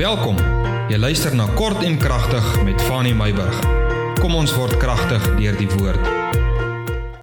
Welkom. 0.00 0.38
Jy 0.88 0.96
luister 0.96 1.34
na 1.36 1.44
Kort 1.58 1.82
en 1.84 1.98
Kragtig 2.00 2.44
met 2.64 2.80
Fanny 2.88 3.10
Meyburg. 3.12 3.58
Kom 4.16 4.32
ons 4.32 4.54
word 4.56 4.78
kragtig 4.80 5.26
deur 5.36 5.58
die 5.58 5.66
woord. 5.74 6.06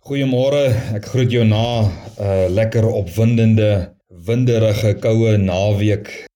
Goeiemôre. 0.06 0.62
Ek 0.94 1.08
groet 1.10 1.34
jou 1.34 1.42
na 1.42 1.64
'n 1.82 1.90
uh, 2.22 2.46
lekker 2.54 2.86
opwindende, 2.86 3.98
winderige, 4.30 4.94
koue 5.02 5.40
naweek. 5.42 6.30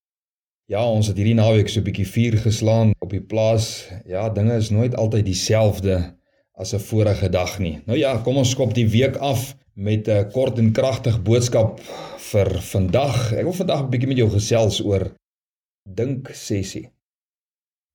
Ja, 0.66 0.82
ons 0.82 1.06
het 1.06 1.16
hierdie 1.16 1.38
naweek 1.38 1.70
so 1.70 1.78
'n 1.78 1.86
bietjie 1.86 2.10
vuur 2.10 2.38
geslaan 2.42 2.90
op 2.98 3.14
die 3.14 3.22
plaas. 3.22 3.86
Ja, 4.04 4.26
dinge 4.28 4.58
is 4.58 4.74
nooit 4.74 4.98
altyd 4.98 5.24
dieselfde 5.24 6.18
as 6.58 6.74
'n 6.74 6.82
vorige 6.82 7.30
dag 7.30 7.58
nie. 7.58 7.78
Nou 7.86 7.98
ja, 7.98 8.18
kom 8.18 8.36
ons 8.36 8.50
skop 8.50 8.74
die 8.74 8.88
week 8.88 9.16
af 9.16 9.54
met 9.74 10.08
'n 10.08 10.30
kort 10.32 10.58
en 10.58 10.72
kragtig 10.72 11.22
boodskap 11.22 11.80
vir 12.18 12.58
vandag. 12.60 13.32
Ek 13.32 13.44
wil 13.44 13.60
vandag 13.62 13.82
'n 13.86 13.90
bietjie 13.90 14.08
met 14.08 14.18
jou 14.18 14.30
gesels 14.30 14.82
oor 14.82 15.12
dink 15.86 16.30
sessie. 16.36 16.88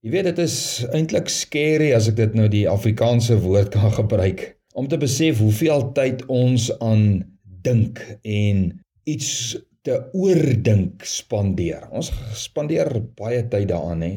Jy 0.05 0.13
weet 0.13 0.29
dit 0.29 0.43
is 0.43 0.57
eintlik 0.93 1.31
scary 1.31 1.89
as 1.95 2.09
ek 2.11 2.19
dit 2.19 2.35
nou 2.37 2.47
die 2.51 2.67
Afrikaanse 2.69 3.39
woord 3.43 3.71
kan 3.75 3.93
gebruik 3.95 4.45
om 4.77 4.87
te 4.87 4.99
besef 5.01 5.41
hoeveel 5.41 5.89
tyd 5.97 6.21
ons 6.29 6.69
aan 6.85 7.23
dink 7.65 7.99
en 8.21 8.67
iets 9.09 9.57
te 9.87 9.97
oordink 10.13 11.05
spandeer. 11.07 11.87
Ons 11.95 12.11
spandeer 12.37 12.91
baie 13.17 13.41
tyd 13.49 13.71
daaraan 13.71 14.03
hè. 14.05 14.13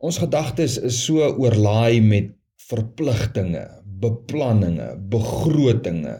Ons 0.00 0.20
gedagtes 0.22 0.78
is 0.80 1.02
so 1.04 1.26
oorlaai 1.28 2.00
met 2.00 2.30
verpligtinge, 2.70 3.66
beplanninge, 4.00 4.94
begrotinge, 5.12 6.16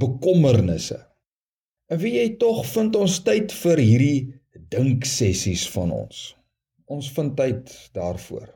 bekommernisse. 0.00 1.02
En 1.92 2.00
wie 2.00 2.14
jy 2.16 2.30
tog 2.40 2.62
vind 2.70 2.96
ons 2.98 3.18
tyd 3.26 3.52
vir 3.62 3.82
hierdie 3.82 4.20
dinksessies 4.72 5.66
van 5.74 5.92
ons. 5.94 6.34
Ons 6.86 7.10
vind 7.14 7.34
tyd 7.38 7.72
daarvoor. 7.96 8.48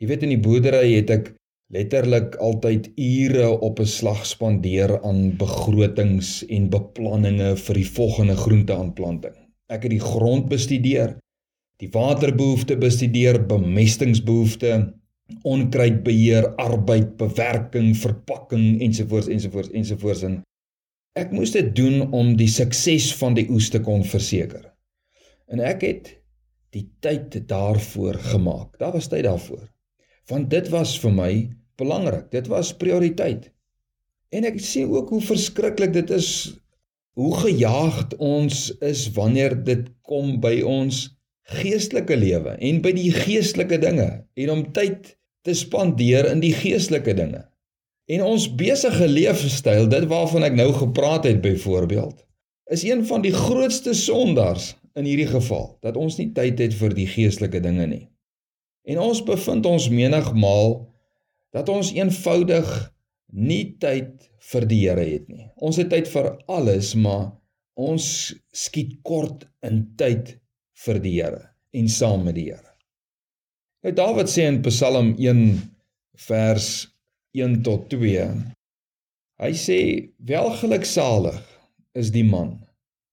Jy 0.00 0.08
weet 0.10 0.26
in 0.26 0.34
die 0.34 0.42
boerdery 0.42 0.88
het 0.96 1.10
ek 1.14 1.32
letterlik 1.72 2.34
altyd 2.44 2.90
ure 3.00 3.48
op 3.64 3.80
'n 3.80 3.88
slag 3.88 4.26
spandeer 4.26 5.00
aan 5.02 5.36
begrotings 5.36 6.44
en 6.48 6.68
beplanninge 6.70 7.56
vir 7.56 7.74
die 7.74 7.88
volgende 7.88 8.36
groenteaanplanting. 8.36 9.36
Ek 9.68 9.82
het 9.82 9.90
die 9.90 10.04
grond 10.04 10.48
bestudeer, 10.48 11.16
die 11.80 11.88
waterbehoefte 11.88 12.76
bestudeer, 12.76 13.40
bemestingsbehoefte, 13.46 14.92
onkruidbeheer, 15.42 16.54
arbeid, 16.56 17.16
bewerking, 17.16 17.96
verpakking 17.96 18.82
ensovoorts 18.82 19.28
ensovoorts 19.28 19.70
ensovoorts 19.70 20.22
en 20.22 20.42
ek 21.16 21.32
moes 21.32 21.52
dit 21.52 21.74
doen 21.76 22.10
om 22.12 22.36
die 22.36 22.48
sukses 22.48 23.14
van 23.14 23.34
die 23.34 23.48
oes 23.50 23.70
te 23.70 23.80
kon 23.80 24.04
verseker. 24.04 24.71
En 25.52 25.60
ek 25.60 25.84
het 25.84 26.10
die 26.72 26.86
tyd 27.04 27.36
daarvoor 27.48 28.16
gemaak. 28.32 28.78
Daar 28.80 28.94
was 28.96 29.10
tyd 29.12 29.26
daarvoor. 29.28 29.66
Want 30.30 30.48
dit 30.50 30.68
was 30.72 30.96
vir 31.02 31.12
my 31.12 31.32
belangrik. 31.76 32.30
Dit 32.32 32.48
was 32.48 32.72
prioriteit. 32.76 33.50
En 34.32 34.48
ek 34.48 34.60
sien 34.64 34.88
ook 34.88 35.12
hoe 35.12 35.20
verskriklik 35.20 35.92
dit 35.92 36.10
is 36.10 36.30
hoe 37.20 37.34
gejaagd 37.36 38.16
ons 38.16 38.70
is 38.80 39.04
wanneer 39.12 39.58
dit 39.64 39.84
kom 40.08 40.38
by 40.40 40.62
ons 40.64 41.10
geestelike 41.52 42.16
lewe 42.16 42.54
en 42.56 42.78
by 42.80 42.94
die 42.96 43.10
geestelike 43.12 43.76
dinge 43.82 44.08
en 44.40 44.52
om 44.54 44.62
tyd 44.72 45.10
te 45.44 45.52
spandeer 45.58 46.30
in 46.30 46.40
die 46.40 46.54
geestelike 46.56 47.12
dinge. 47.18 47.42
En 48.08 48.24
ons 48.24 48.46
besige 48.56 49.04
leefstyl, 49.08 49.84
dit 49.92 50.06
waarvan 50.08 50.46
ek 50.48 50.56
nou 50.56 50.70
gepraat 50.72 51.28
het 51.28 51.42
byvoorbeeld, 51.44 52.16
is 52.72 52.86
een 52.86 53.04
van 53.06 53.20
die 53.26 53.34
grootste 53.34 53.92
sondaars 53.94 54.72
in 54.98 55.06
hierdie 55.08 55.28
geval 55.30 55.76
dat 55.84 55.96
ons 55.96 56.18
nie 56.20 56.30
tyd 56.36 56.60
het 56.62 56.74
vir 56.76 56.94
die 56.96 57.08
geestelike 57.08 57.60
dinge 57.64 57.86
nie. 57.88 58.06
En 58.88 58.98
ons 59.02 59.22
bevind 59.24 59.66
ons 59.66 59.88
menigmaal 59.92 60.74
dat 61.54 61.68
ons 61.70 61.92
eenvoudig 61.94 62.68
nie 63.32 63.76
tyd 63.80 64.28
vir 64.52 64.66
die 64.68 64.80
Here 64.82 65.04
het 65.06 65.28
nie. 65.30 65.46
Ons 65.56 65.78
het 65.80 65.90
tyd 65.92 66.10
vir 66.10 66.32
alles, 66.50 66.92
maar 66.98 67.30
ons 67.78 68.04
skiet 68.52 68.98
kort 69.06 69.46
in 69.64 69.84
tyd 70.00 70.36
vir 70.84 71.00
die 71.02 71.14
Here 71.20 71.44
en 71.72 71.88
saam 71.88 72.26
met 72.26 72.36
die 72.36 72.50
Here. 72.50 72.72
Nou 73.82 73.94
Dawid 73.98 74.30
sê 74.30 74.46
in 74.50 74.60
Psalm 74.66 75.14
1 75.18 75.46
vers 76.26 76.68
1 77.34 77.62
tot 77.66 77.88
2. 77.90 78.26
Hy 79.42 79.52
sê 79.58 79.78
welgeluksalig 80.28 81.40
is 81.98 82.12
die 82.14 82.26
man 82.26 82.58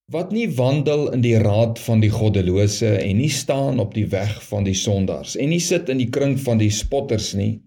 wat 0.09 0.31
nie 0.33 0.47
wandel 0.57 1.11
in 1.13 1.21
die 1.21 1.37
raad 1.37 1.79
van 1.85 2.01
die 2.01 2.09
goddelose 2.09 2.95
en 2.97 3.19
nie 3.21 3.29
staan 3.29 3.79
op 3.81 3.93
die 3.93 4.07
weg 4.09 4.39
van 4.49 4.65
die 4.65 4.77
sondaars 4.77 5.35
en 5.37 5.51
nie 5.53 5.61
sit 5.61 5.89
in 5.93 6.01
die 6.01 6.09
kring 6.09 6.37
van 6.41 6.57
die 6.61 6.71
spotters 6.73 7.35
nie. 7.37 7.59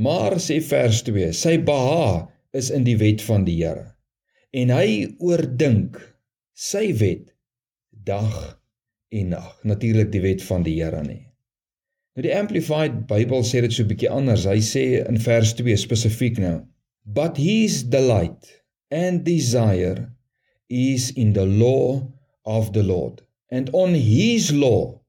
Maar 0.00 0.38
sê 0.42 0.58
vers 0.64 1.02
2 1.06 1.32
sy 1.36 1.58
beha 1.68 2.24
is 2.56 2.70
in 2.74 2.86
die 2.88 2.96
wet 2.98 3.22
van 3.26 3.44
die 3.44 3.58
Here 3.60 3.92
en 4.56 4.72
hy 4.72 4.88
oordink 5.20 6.00
sy 6.56 6.88
wet 7.02 7.28
dag 8.08 8.56
en 9.14 9.34
nag 9.34 9.52
natuurlik 9.68 10.10
die 10.14 10.24
wet 10.24 10.42
van 10.48 10.64
die 10.64 10.78
Here 10.80 11.04
nie. 11.04 11.22
Nou 12.14 12.24
die 12.24 12.34
amplified 12.34 13.04
Bybel 13.10 13.44
sê 13.44 13.60
dit 13.60 13.72
so 13.74 13.82
'n 13.82 13.90
bietjie 13.90 14.10
anders. 14.10 14.46
Hy 14.46 14.60
sê 14.62 14.84
in 15.04 15.20
vers 15.20 15.54
2 15.60 15.76
spesifiek 15.76 16.38
nou 16.38 16.62
but 17.04 17.36
his 17.36 17.82
delight 17.84 18.62
and 18.90 19.24
desire 19.26 20.13
is 20.68 21.10
in 21.10 21.32
the 21.32 21.46
law 21.46 22.06
of 22.44 22.72
the 22.72 22.82
Lord. 22.82 23.22
And 23.50 23.70
on 23.72 23.94
his 23.94 24.52
law, 24.52 25.00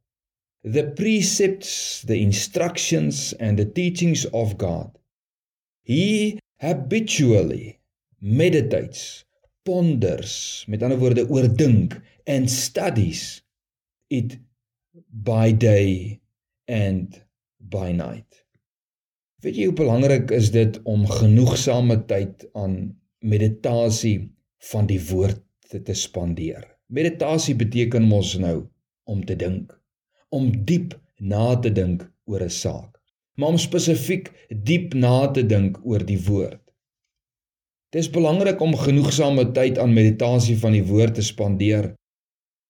the 0.63 0.83
precepts, 0.83 2.01
the 2.01 2.21
instructions, 2.21 3.33
and 3.33 3.57
the 3.57 3.65
teachings 3.65 4.25
of 4.25 4.57
God, 4.57 4.97
he 5.83 6.39
habitually 6.59 7.79
meditates, 8.21 9.25
ponders, 9.65 10.65
met 10.67 10.83
ander 10.83 10.97
woorde 10.97 11.27
oordink 11.29 12.01
and 12.25 12.49
studies 12.49 13.41
it 14.09 14.37
by 15.11 15.51
day 15.51 16.19
and 16.67 17.21
by 17.59 17.91
night. 17.91 18.45
Weet 19.45 19.57
jy 19.57 19.69
hoe 19.69 19.77
belangrik 19.77 20.31
is 20.33 20.49
dit 20.53 20.79
om 20.89 21.05
genoegsame 21.09 21.99
tyd 22.09 22.47
aan 22.57 22.95
meditasie 23.21 24.31
van 24.71 24.87
die 24.89 25.01
woord 25.09 25.41
te 25.69 25.93
spandeer. 25.97 26.63
Meditasie 26.87 27.55
beteken 27.57 28.05
mos 28.09 28.35
nou 28.41 28.65
om 29.09 29.23
te 29.25 29.35
dink, 29.37 29.73
om 30.33 30.51
diep 30.69 30.95
na 31.19 31.55
te 31.61 31.71
dink 31.73 32.05
oor 32.29 32.43
'n 32.43 32.49
saak, 32.49 32.97
maar 33.37 33.53
om 33.53 33.57
spesifiek 33.61 34.31
diep 34.49 34.93
na 34.93 35.27
te 35.31 35.43
dink 35.45 35.79
oor 35.83 36.05
die 36.05 36.19
woord. 36.27 36.61
Dit 37.91 38.01
is 38.01 38.09
belangrik 38.09 38.59
om 38.61 38.75
genoegsame 38.75 39.51
tyd 39.51 39.77
aan 39.77 39.93
meditasie 39.93 40.57
van 40.57 40.71
die 40.71 40.83
woord 40.83 41.15
te 41.15 41.21
spandeer. 41.21 41.93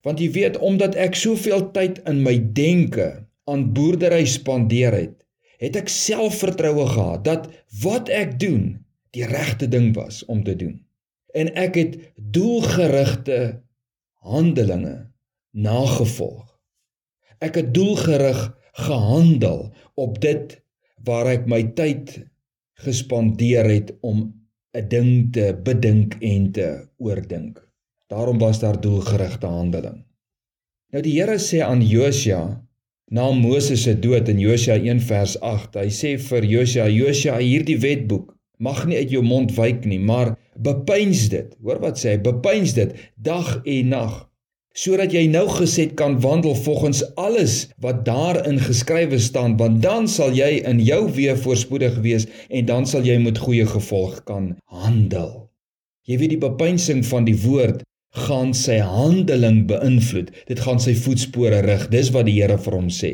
Want 0.04 0.20
jy 0.20 0.32
weet 0.32 0.58
omdat 0.58 0.96
ek 0.96 1.16
soveel 1.16 1.72
tyd 1.72 2.02
in 2.06 2.22
my 2.24 2.38
denke 2.54 3.26
aan 3.44 3.74
boerdery 3.74 4.26
spandeer 4.26 4.94
het, 4.94 5.26
het 5.58 5.76
ek 5.76 5.90
selfvertroue 5.90 6.88
gehad 6.88 7.24
dat 7.24 7.50
wat 7.82 8.10
ek 8.10 8.40
doen 8.40 8.86
die 9.12 9.26
regte 9.26 9.68
ding 9.68 9.96
was 9.96 10.26
om 10.26 10.44
te 10.44 10.56
doen 10.56 10.85
en 11.36 11.52
ek 11.60 11.76
het 11.80 11.96
doelgerigte 12.16 13.40
handelinge 14.24 15.12
nagevolg. 15.52 16.48
Ek 17.44 17.60
het 17.60 17.74
doelgerig 17.76 18.40
gehandel 18.86 19.70
op 20.00 20.20
dit 20.24 20.56
waar 21.06 21.30
ek 21.32 21.46
my 21.52 21.62
tyd 21.78 22.16
gespandeer 22.86 23.68
het 23.70 23.94
om 24.02 24.32
'n 24.76 24.88
ding 24.92 25.32
te 25.32 25.54
bedink 25.64 26.18
en 26.20 26.52
te 26.52 26.88
oordink. 26.98 27.62
Daarom 28.08 28.38
was 28.38 28.60
daar 28.60 28.82
doelgerigte 28.82 29.48
handeling. 29.48 30.04
Nou 30.92 31.02
die 31.04 31.20
Here 31.20 31.40
sê 31.40 31.62
aan 31.64 31.82
Josua 31.82 32.62
na 33.12 33.32
Moses 33.32 33.84
se 33.84 34.00
dood 34.00 34.28
in 34.28 34.40
Josua 34.40 34.76
1 34.76 35.00
vers 35.00 35.40
8, 35.40 35.76
hy 35.76 35.90
sê 35.90 36.18
vir 36.18 36.44
Josua, 36.44 36.88
Josua, 36.90 37.38
hierdie 37.38 37.78
wetboek 37.80 38.35
mag 38.58 38.86
nie 38.88 38.98
uit 39.02 39.12
jou 39.16 39.24
mond 39.26 39.52
wyk 39.58 39.86
nie, 39.86 40.00
maar 40.00 40.36
bepeins 40.56 41.28
dit. 41.30 41.52
Hoor 41.64 41.82
wat 41.84 42.00
sê 42.02 42.16
hy? 42.16 42.22
Bepeins 42.24 42.76
dit 42.78 42.96
dag 43.16 43.60
en 43.64 43.94
nag 43.96 44.24
sodat 44.76 45.14
jy 45.16 45.24
nou 45.32 45.46
gesed 45.48 45.94
kan 45.96 46.18
wandel 46.20 46.56
volgens 46.66 47.00
alles 47.16 47.70
wat 47.84 48.04
daarin 48.04 48.60
geskrywe 48.60 49.20
staan 49.24 49.56
want 49.60 49.80
dan 49.84 50.08
sal 50.12 50.36
jy 50.36 50.58
in 50.68 50.82
jou 50.84 51.06
weë 51.16 51.38
voorspoedig 51.46 51.96
wees 52.04 52.28
en 52.50 52.68
dan 52.68 52.88
sal 52.90 53.08
jy 53.08 53.16
met 53.24 53.40
goeie 53.40 53.64
gevolg 53.72 54.20
kan 54.28 54.52
handel. 54.68 55.48
Jy 56.06 56.20
weet 56.20 56.36
die 56.36 56.44
bepeinsing 56.44 57.06
van 57.08 57.26
die 57.26 57.38
woord 57.40 57.86
gaan 58.28 58.52
sy 58.56 58.78
handeling 58.84 59.64
beïnvloed. 59.70 60.30
Dit 60.48 60.62
gaan 60.64 60.80
sy 60.80 60.94
voetspore 60.96 61.64
rig. 61.66 61.88
Dis 61.92 62.12
wat 62.16 62.28
die 62.30 62.36
Here 62.38 62.60
vir 62.62 62.78
hom 62.78 62.92
sê. 62.94 63.14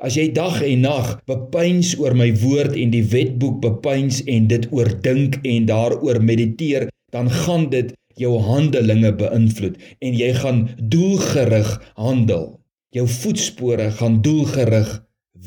As 0.00 0.16
jy 0.16 0.30
dag 0.32 0.62
en 0.64 0.80
nag 0.86 1.08
bepeins 1.28 1.90
oor 2.00 2.14
my 2.16 2.30
woord 2.40 2.72
en 2.72 2.92
die 2.94 3.04
wetboek 3.12 3.58
bepeins 3.60 4.22
en 4.24 4.46
dit 4.48 4.64
oordink 4.72 5.36
en 5.44 5.66
daaroor 5.68 6.22
mediteer, 6.24 6.88
dan 7.12 7.28
gaan 7.28 7.68
dit 7.74 7.92
jou 8.16 8.38
handelinge 8.46 9.12
beïnvloed 9.20 9.76
en 10.00 10.16
jy 10.16 10.30
gaan 10.40 10.62
doelgerig 10.80 11.74
handel. 12.00 12.48
Jou 12.96 13.04
voetspore 13.08 13.90
gaan 14.00 14.20
doelgerig 14.24 14.96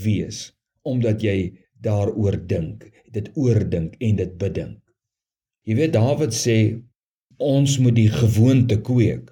wees 0.05 0.51
omdat 0.83 1.23
jy 1.23 1.53
daaroor 1.81 2.35
dink, 2.47 2.85
dit 3.15 3.29
oordink 3.39 3.95
en 4.03 4.17
dit 4.19 4.33
bedink. 4.37 4.79
Jy 5.63 5.77
weet 5.79 5.93
Dawid 5.95 6.35
sê 6.35 6.57
ons 7.41 7.77
moet 7.79 7.95
die 7.95 8.11
gewoonte 8.11 8.77
kweek 8.85 9.31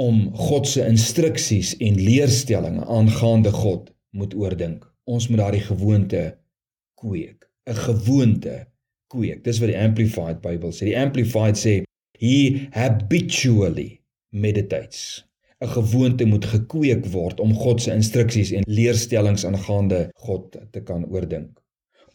om 0.00 0.28
God 0.36 0.68
se 0.68 0.84
instruksies 0.86 1.72
en 1.82 1.98
leerstellings 1.98 2.86
aangaande 2.86 3.50
God 3.56 3.88
moet 4.10 4.34
oordink. 4.34 4.86
Ons 5.04 5.28
moet 5.28 5.40
daardie 5.42 5.64
gewoonte 5.64 6.24
kweek, 7.00 7.48
'n 7.66 7.74
gewoonte 7.86 8.66
kweek. 9.10 9.44
Dis 9.44 9.58
wat 9.58 9.72
die 9.72 9.78
Amplified 9.78 10.40
Bybel 10.40 10.72
sê. 10.72 10.90
Die 10.90 10.98
Amplified 10.98 11.58
sê 11.58 11.82
he 12.18 12.68
habitually 12.70 14.00
meditates. 14.30 15.24
'n 15.60 15.68
Gewoonte 15.68 16.24
moet 16.24 16.44
gekweek 16.44 17.06
word 17.12 17.40
om 17.40 17.54
God 17.54 17.82
se 17.82 17.92
instruksies 17.92 18.52
en 18.56 18.64
leerstellings 18.66 19.44
aangaande 19.44 20.08
God 20.14 20.56
te 20.72 20.80
kan 20.80 21.04
oordink. 21.12 21.60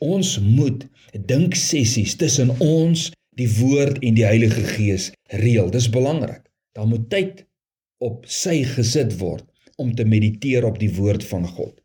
Ons 0.01 0.39
moet 0.39 0.88
dinksessies 1.30 2.15
tussen 2.15 2.50
ons, 2.59 3.12
die 3.38 3.50
Woord 3.59 4.01
en 4.01 4.18
die 4.18 4.25
Heilige 4.25 4.63
Gees 4.75 5.12
reël. 5.44 5.69
Dis 5.69 5.89
belangrik. 5.89 6.42
Daar 6.74 6.88
moet 6.88 7.09
tyd 7.09 7.45
op 8.03 8.25
sy 8.27 8.63
gesit 8.75 9.13
word 9.19 9.45
om 9.77 9.94
te 9.95 10.06
mediteer 10.07 10.65
op 10.65 10.80
die 10.80 10.92
woord 10.97 11.24
van 11.30 11.45
God. 11.47 11.85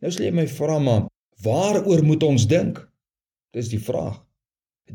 Nou 0.00 0.12
sê 0.12 0.30
jy 0.30 0.32
my 0.32 0.46
vra 0.48 0.78
maar 0.80 1.06
waaroor 1.44 2.00
moet 2.04 2.24
ons 2.24 2.46
dink? 2.48 2.78
Dis 3.56 3.68
die 3.72 3.80
vraag. 3.80 4.16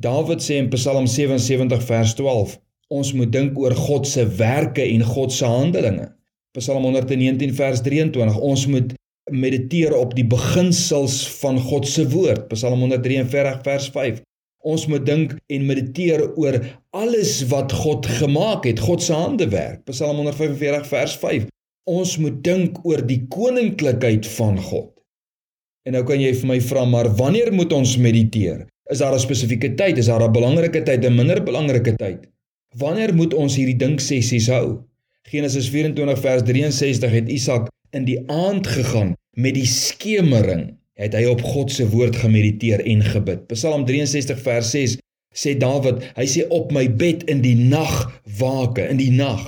Dawid 0.01 0.41
sê 0.43 0.57
in 0.59 0.69
Psalm 0.73 1.05
77 1.07 1.83
vers 1.87 2.13
12, 2.17 2.55
ons 2.93 3.11
moet 3.17 3.31
dink 3.31 3.57
oor 3.61 3.73
God 3.77 4.07
se 4.09 4.25
werke 4.39 4.83
en 4.83 5.05
God 5.05 5.33
se 5.33 5.45
handelinge. 5.45 6.09
Psalm 6.57 6.87
119 6.87 7.53
vers 7.55 7.81
23, 7.85 8.37
ons 8.37 8.65
moet 8.71 8.95
mediteer 9.31 9.93
op 9.97 10.13
die 10.17 10.25
beginsels 10.29 11.19
van 11.41 11.59
God 11.61 11.87
se 11.89 12.05
woord. 12.09 12.47
Psalm 12.53 12.81
143 12.85 13.61
vers 13.65 13.89
5. 13.93 14.21
Ons 14.65 14.87
moet 14.89 15.05
dink 15.05 15.35
en 15.53 15.67
mediteer 15.69 16.23
oor 16.33 16.57
alles 16.97 17.37
wat 17.51 17.73
God 17.83 18.09
gemaak 18.19 18.65
het, 18.65 18.81
God 18.81 19.05
se 19.05 19.13
handewerk. 19.13 19.83
Psalm 19.91 20.17
145 20.23 20.89
vers 20.89 21.17
5. 21.21 21.47
Ons 21.85 22.17
moet 22.17 22.41
dink 22.45 22.81
oor 22.85 23.05
die 23.05 23.21
koninklikheid 23.29 24.25
van 24.37 24.57
God. 24.57 24.94
En 25.85 25.93
nou 25.93 26.01
kan 26.03 26.17
jy 26.17 26.31
vir 26.33 26.49
my 26.49 26.57
vra, 26.65 26.85
maar 26.89 27.11
wanneer 27.17 27.51
moet 27.53 27.73
ons 27.73 27.97
mediteer? 28.01 28.65
Is 28.89 28.99
daar 28.99 29.13
'n 29.13 29.19
spesifieke 29.19 29.75
tyd? 29.75 29.97
Is 29.97 30.09
daar 30.09 30.23
'n 30.23 30.31
belangrike 30.31 30.83
tyd 30.83 31.05
en 31.05 31.15
minder 31.15 31.43
belangrike 31.43 31.95
tyd? 31.95 32.25
Wanneer 32.77 33.13
moet 33.13 33.33
ons 33.33 33.55
hierdie 33.55 33.77
dinksessies 33.77 34.47
hou? 34.47 34.83
Genesis 35.29 35.69
24 35.69 36.19
vers 36.19 36.43
63 36.43 37.11
het 37.11 37.29
Isak 37.29 37.69
in 37.91 38.05
die 38.05 38.19
aand 38.27 38.67
gegaan 38.67 39.15
met 39.37 39.53
die 39.53 39.65
skemering 39.65 40.77
het 40.93 41.13
hy 41.13 41.25
op 41.25 41.41
God 41.41 41.71
se 41.71 41.89
woord 41.89 42.15
gemediteer 42.15 42.81
en 42.85 43.03
gebid. 43.03 43.47
Psalm 43.47 43.85
63 43.85 44.39
vers 44.39 44.71
6 44.71 44.97
sê 45.35 45.57
Dawid, 45.59 46.03
hy 46.15 46.25
sê 46.25 46.47
op 46.49 46.71
my 46.71 46.87
bed 46.89 47.25
in 47.31 47.41
die 47.41 47.55
nag 47.55 48.21
wake, 48.39 48.87
in 48.87 48.97
die 48.97 49.11
nag. 49.11 49.43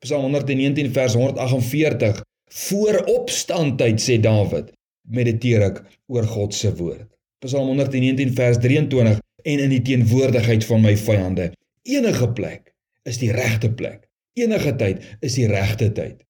Psalm 0.00 0.22
119 0.22 0.92
vers 0.92 1.14
148 1.14 2.22
voor 2.66 3.04
opstandtyd 3.06 4.00
sê 4.00 4.16
Dawid, 4.20 4.72
mediteer 5.10 5.66
ek 5.70 5.82
oor 6.12 6.28
God 6.30 6.54
se 6.54 6.72
woord. 6.78 7.08
Psalm 7.44 7.72
119 7.72 8.34
vers 8.36 8.60
23 8.62 9.20
en 9.50 9.64
in 9.66 9.72
die 9.72 9.82
teenwoordigheid 9.84 10.64
van 10.68 10.84
my 10.84 10.94
vyande. 11.00 11.50
Enige 11.88 12.28
plek 12.36 12.74
is 13.08 13.20
die 13.22 13.32
regte 13.34 13.72
plek. 13.72 14.04
Enige 14.38 14.74
tyd 14.78 15.04
is 15.24 15.36
die 15.40 15.48
regte 15.50 15.90
tyd 15.96 16.20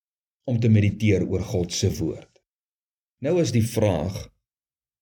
om 0.49 0.61
te 0.61 0.71
mediteer 0.73 1.27
oor 1.27 1.43
God 1.47 1.75
se 1.75 1.91
woord. 1.99 2.29
Nou 3.21 3.37
is 3.43 3.53
die 3.53 3.67
vraag, 3.67 4.31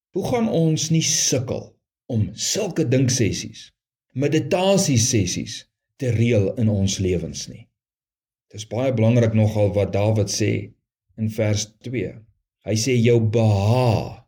Hoe 0.09 0.25
gaan 0.25 0.47
ons 0.49 0.87
nie 0.89 1.03
sukkel 1.05 1.67
om 2.09 2.29
sulke 2.33 2.85
dinksessies, 2.89 3.67
meditasiesessies 4.17 5.59
te 6.01 6.09
reël 6.15 6.47
in 6.61 6.71
ons 6.73 6.95
lewens 7.03 7.43
nie? 7.51 7.67
Dis 8.49 8.65
baie 8.71 8.89
belangrik 8.97 9.35
nogal 9.37 9.69
wat 9.75 9.93
Dawid 9.93 10.33
sê 10.33 10.49
in 11.21 11.29
vers 11.35 11.67
2. 11.85 12.15
Hy 12.67 12.75
sê 12.75 12.95
jou 12.99 13.19
beha. 13.33 14.25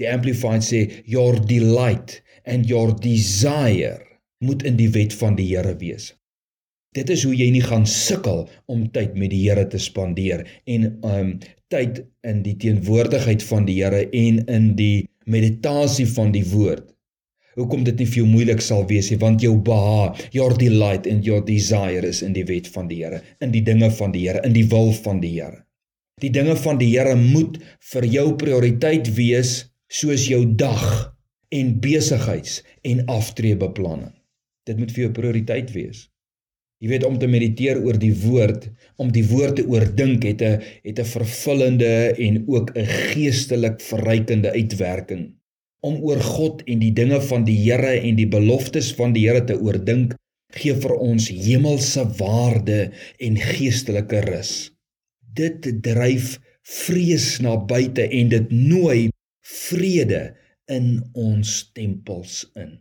Die 0.00 0.08
amplified 0.08 0.64
sê 0.64 0.86
your 1.08 1.38
delight 1.48 2.20
and 2.44 2.68
your 2.68 2.94
desire 3.00 3.98
moet 4.44 4.62
in 4.68 4.76
die 4.76 4.90
wet 4.92 5.14
van 5.16 5.36
die 5.36 5.48
Here 5.54 5.74
wees. 5.80 6.12
Dit 6.96 7.10
is 7.12 7.26
hoe 7.28 7.34
jy 7.36 7.50
nie 7.52 7.64
gaan 7.64 7.84
sukkel 7.88 8.46
om 8.72 8.86
tyd 8.92 9.16
met 9.20 9.32
die 9.32 9.42
Here 9.44 9.66
te 9.68 9.80
spandeer 9.80 10.46
en 10.64 10.88
um 11.04 11.32
tyd 11.72 12.04
in 12.24 12.42
die 12.44 12.56
teenwoordigheid 12.62 13.44
van 13.44 13.66
die 13.68 13.80
Here 13.82 14.06
en 14.06 14.42
in 14.46 14.70
die 14.78 15.08
meditasie 15.26 16.06
van 16.08 16.32
die 16.32 16.44
woord. 16.52 16.86
Hoekom 17.56 17.84
dit 17.86 18.00
nie 18.00 18.08
vir 18.08 18.20
jou 18.20 18.28
moeilik 18.28 18.60
sal 18.64 18.84
wees 18.88 19.08
nie, 19.10 19.20
want 19.20 19.44
jou 19.44 19.54
beha, 19.64 20.10
your 20.36 20.52
delight 20.60 21.08
and 21.08 21.24
your 21.24 21.40
desire 21.44 22.04
is 22.04 22.20
in 22.24 22.36
die 22.36 22.44
wet 22.48 22.68
van 22.72 22.88
die 22.92 23.00
Here, 23.00 23.22
in 23.40 23.52
die 23.52 23.64
dinge 23.64 23.88
van 23.96 24.12
die 24.12 24.26
Here, 24.28 24.44
in 24.44 24.56
die 24.56 24.66
wil 24.72 24.92
van 25.04 25.24
die 25.24 25.32
Here. 25.38 25.65
Die 26.22 26.30
dinge 26.32 26.54
van 26.56 26.78
die 26.80 26.86
Here 26.94 27.12
moet 27.12 27.58
vir 27.92 28.04
jou 28.08 28.22
prioriteit 28.40 29.08
wees 29.18 29.50
soos 29.92 30.22
jou 30.30 30.38
dag 30.48 30.84
en 31.52 31.74
besigheids 31.84 32.62
en 32.88 33.02
aftreebeplanning. 33.12 34.14
Dit 34.64 34.78
moet 34.80 34.94
vir 34.94 35.02
jou 35.02 35.10
prioriteit 35.18 35.74
wees. 35.74 36.06
Jy 36.80 36.88
weet 36.94 37.04
om 37.04 37.18
te 37.20 37.28
mediteer 37.28 37.82
oor 37.84 37.98
die 38.00 38.14
woord, 38.22 38.64
om 38.96 39.10
die 39.12 39.26
woord 39.28 39.58
te 39.60 39.66
oordink 39.68 40.24
het 40.24 40.40
'n 40.40 40.62
het 40.88 40.98
'n 41.04 41.10
vervullende 41.10 41.92
en 42.28 42.44
ook 42.48 42.72
'n 42.72 42.88
geestelik 43.12 43.80
verrykende 43.80 44.52
uitwerking. 44.56 45.34
Om 45.80 46.00
oor 46.00 46.20
God 46.20 46.62
en 46.64 46.78
die 46.78 46.92
dinge 46.92 47.20
van 47.20 47.44
die 47.44 47.58
Here 47.60 48.00
en 48.00 48.16
die 48.16 48.28
beloftes 48.28 48.94
van 48.94 49.12
die 49.12 49.28
Here 49.28 49.44
te 49.44 49.60
oordink, 49.60 50.14
gee 50.52 50.74
vir 50.74 50.96
ons 50.96 51.28
hemelse 51.28 52.08
waarde 52.16 52.90
en 53.18 53.36
geestelike 53.36 54.20
rus. 54.20 54.75
Dit 55.36 55.68
dryf 55.84 56.36
vrees 56.66 57.28
na 57.44 57.56
buite 57.56 58.08
en 58.08 58.32
dit 58.32 58.52
nooi 58.52 59.10
vrede 59.46 60.22
in 60.72 60.90
ons 61.14 61.56
tempels 61.76 62.42
in. 62.58 62.76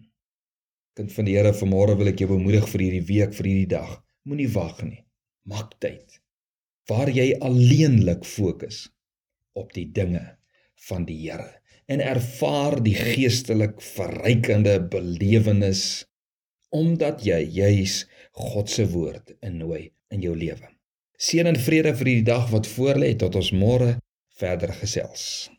Kind 0.96 1.12
van 1.12 1.28
die 1.28 1.36
Here, 1.36 1.52
vanmôre 1.54 1.98
wil 2.00 2.14
ek 2.14 2.24
jou 2.24 2.32
bemoedig 2.32 2.70
vir 2.72 2.86
hierdie 2.88 3.08
week, 3.10 3.34
vir 3.36 3.50
hierdie 3.52 3.74
dag. 3.76 3.98
Moenie 4.26 4.50
wag 4.54 4.80
nie. 4.88 5.02
Maak 5.46 5.76
tyd 5.84 6.22
waar 6.90 7.10
jy 7.10 7.32
alleenlik 7.42 8.26
fokus 8.30 8.86
op 9.58 9.72
die 9.74 9.88
dinge 9.90 10.24
van 10.90 11.06
die 11.08 11.18
Here 11.24 11.50
en 11.90 12.02
ervaar 12.02 12.78
die 12.86 12.96
geestelik 12.98 13.82
verrykende 13.82 14.78
belewenis 14.92 16.06
omdat 16.76 17.24
jy 17.26 17.40
juis 17.56 18.04
God 18.36 18.70
se 18.70 18.86
woord 18.92 19.36
innooi 19.46 19.88
in 20.12 20.26
jou 20.26 20.34
lewe. 20.38 20.75
Seën 21.18 21.48
en 21.48 21.60
vrede 21.68 21.94
vir 21.96 22.12
hierdie 22.12 22.28
dag 22.28 22.50
wat 22.52 22.68
voorlê 22.68 23.14
tot 23.20 23.36
ons 23.40 23.52
môre 23.56 23.96
verder 24.40 24.74
gesels. 24.82 25.50